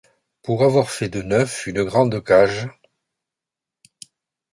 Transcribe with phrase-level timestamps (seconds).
[0.41, 2.67] Pour avoir fait de neuf une grande cage…